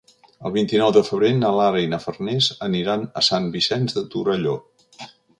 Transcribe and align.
El 0.49 0.53
vint-i-nou 0.53 0.87
de 0.93 1.01
febrer 1.09 1.27
na 1.41 1.51
Lara 1.57 1.83
i 1.83 1.91
na 1.91 1.99
Farners 2.05 2.47
aniran 2.67 3.03
a 3.21 3.23
Sant 3.27 3.45
Vicenç 3.57 3.95
de 3.99 4.03
Torelló. 4.15 4.55